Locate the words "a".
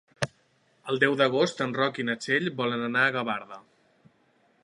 3.11-3.15